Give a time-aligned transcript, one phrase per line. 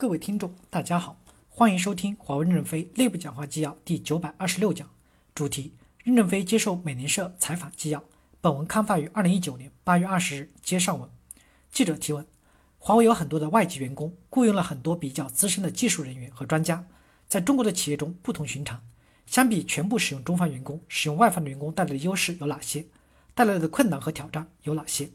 [0.00, 4.88] 各位听众，大家好，欢迎收听华为任正非内部讲话纪要第九百二十六讲，
[5.34, 5.74] 主题：
[6.04, 8.04] 任正非接受美联社采访纪要。
[8.40, 10.52] 本文刊发于二零一九年八月二十日。
[10.62, 11.10] 接上文，
[11.72, 12.24] 记者提问：
[12.78, 16.86] 华为有很多的外籍员工，雇佣了很多比较资深的技术人员和专家，
[17.26, 18.80] 在中国的企业中不同寻常。
[19.26, 22.86] 相比全部使用中方员工，使用外方的员工带来的优势有哪些？
[23.34, 25.10] 带来的困难和挑战有哪些？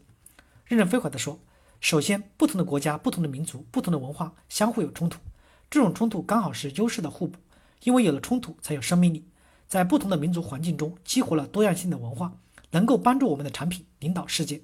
[0.66, 1.40] 任正非回答说。
[1.84, 5.20] 首先，不同的国家、不同的民族、不同的文化相互有冲突，
[5.68, 7.38] 这种冲突刚好是优势的互补，
[7.82, 9.22] 因为有了冲突才有生命力。
[9.68, 12.32] 在不同的民族环境中激活了多样性的文化，
[12.70, 14.62] 能够帮助我们的产品领导世界。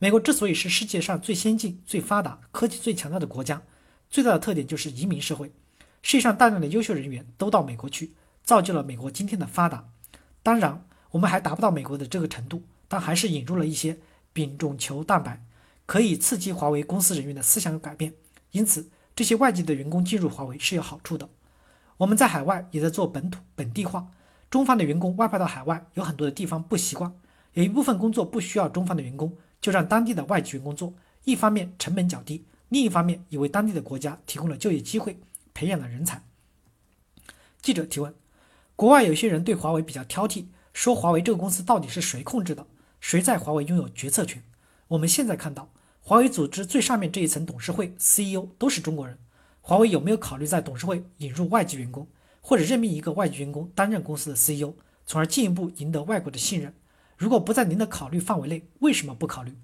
[0.00, 3.62] 美国之所以是世界上最先进、最发达、科技最强大的国家，
[4.10, 5.52] 最大的特点就是移民社会。
[6.02, 8.12] 世界上大量的优秀人员都到美国去，
[8.42, 9.88] 造就了美国今天的发达。
[10.42, 13.96] 当然，我们还达不到美国的这个程度，但还是引入了一些
[14.32, 15.45] 丙种球蛋白。
[15.86, 18.12] 可以刺激华为公司人员的思想改变，
[18.50, 21.28] 因此这些外籍的员工进入华为是有好处的。
[21.98, 24.08] 我们在海外也在做本土本地化，
[24.50, 27.14] 中方的员工外派到海外，有很多的地方不习惯，
[27.54, 30.92] 有一部分工作不需要中方的员工，就让当地的外籍员工做。
[31.24, 35.18] 一方面成本较低，另一方面也为当地的国家提供了就业机会，
[35.54, 36.22] 培养了人才。
[37.62, 38.14] 记者提问：
[38.74, 42.66] 国外有些人对华为比较挑剔，说华为这个公司到底是谁控制的？
[43.00, 44.42] 谁在华为拥有决策权？
[44.88, 45.70] 我们现在看到。
[46.08, 49.18] 华为组织最上面这一层董事会 CEO 都是中国人，
[49.60, 52.06] 华为有没有考虑在董事会引入外籍员工，
[52.40, 56.72] 或者任命一个外籍员工担任公司的 CEO，从而进一步赢得外国的信任？
[57.16, 59.58] 如果不在您的考虑范围内，为什么不考虑？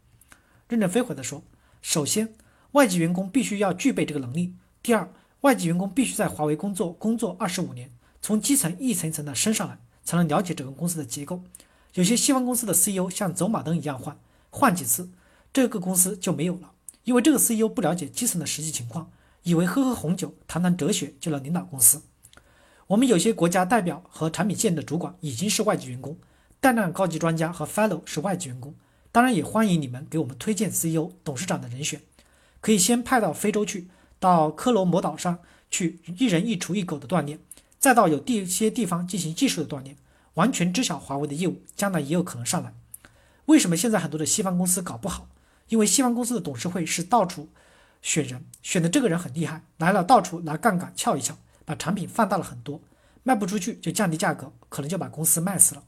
[0.67, 1.45] 任正非回答说：
[1.81, 2.35] 首先，
[2.73, 11.45] 外籍员工必须要具备这个能力；第二，外籍员工必须在华为工作工作二十五年，从基层一层层的升上来，才能了解整个公司的结构。
[11.95, 14.19] 有些西方公司的 CEO 像走马灯一样换，
[14.51, 15.09] 换几次。
[15.53, 16.73] 这个公司就没有了，
[17.05, 19.11] 因为这个 CEO 不了解基层的实际情况，
[19.43, 22.03] 以为喝喝红酒、谈谈哲学就能领导公司。
[22.87, 26.17] 我们有些国家代表和产品线的主管已经是外籍员工，
[26.59, 28.75] 大量高级专家和 Fellow 是外籍员工。
[29.11, 32.01] 当然也欢迎你们给我们推荐 CEO、董事长的人选，
[32.63, 35.39] 可以先派到非洲去，到科罗摩岛上
[35.71, 37.39] 去一人一厨一狗的锻炼，
[37.79, 39.97] 再到有地些地方进行技术的锻炼，
[40.35, 42.73] 完全知晓华为的业务，将来也有可能上来。
[43.45, 45.29] 为什么现在很多的西方公司搞不好？
[45.69, 47.49] 因为西方公司的董事会是到处
[48.01, 52.81] 选人，选的这个人很厉害，来了到处拿杠杆撬一撬，把产品放大了很多，
[53.23, 55.85] 卖不出去就降低价格，可能就把公司卖死了。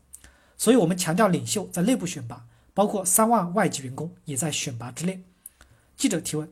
[0.56, 5.20] 所以，我们强调领袖在内部选拔，包括三万外籍员工也在选拔之列。
[5.96, 6.48] 记者提问：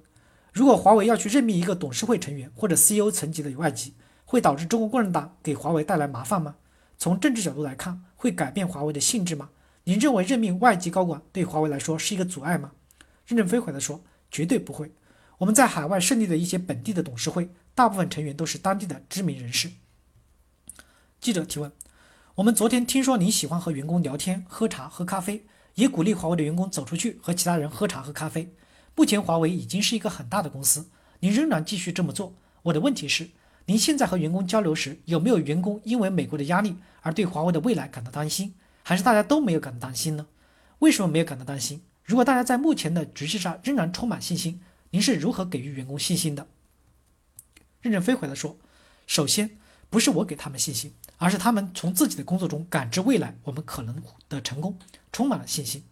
[0.52, 3.94] 如果华为要去任命一个董事会成员或者 CEO 层级的外籍，
[4.24, 6.56] 会导致中国共产党给华为带来麻烦吗？
[6.98, 9.50] 从政治角度来看，会改变华为的性质吗？
[9.84, 12.72] 您认为任命外籍高管对华为来说是一个阻碍吗？
[13.34, 14.92] 任正非回答说：“绝对不会。
[15.38, 19.70] 我们在海外设立的一些本地的董事会，大部分成员都是当地的知名人士。”
[21.20, 21.72] 记者提问
[22.36, 25.44] ：“我们昨天听说您喜欢和员工聊天、喝茶、喝咖啡，
[25.74, 28.54] 也鼓励华为的员工走出去和其他人喝茶、喝咖啡。
[28.94, 30.88] 目前华为已经是一个很大的公司，
[31.20, 32.34] 您仍然继续这么做。
[32.64, 33.30] 我的问题是，
[33.66, 40.26] 您现在和员工交流时，有没有员工因为美国的压力而对华为的未来感到担心，还是大家都没有感到担心呢？
[40.80, 46.46] 为什么没有感到担心？”如果大家在目前的局势上仍然充满信心，您是如何给予员工信心的？
[47.80, 48.58] 任正非回答说
[49.08, 49.56] ：“首先，
[49.88, 53.96] 不是我给他们信心，而是他们从自己的工作中感知未来我们可能
[54.28, 54.78] 的成功，
[55.10, 55.84] 充满了信心。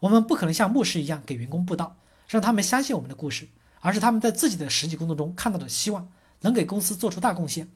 [0.00, 1.96] 我们不可能像牧师一样给员工布道，
[2.28, 3.48] 让他们相信我们的故事，
[3.80, 6.12] 而是他们在自己的实际工作中看到了希望，
[6.42, 7.70] 能给公司做出大贡献。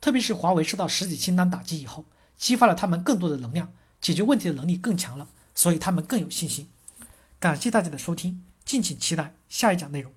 [0.00, 2.04] 特别是华为受到实体清单打击以后，
[2.36, 6.68] 激发了他们更多的能量，解决问题的能力更强了，所以他们更有信心。”
[7.40, 10.12] 感谢大家的收听，敬请期待下一讲内容。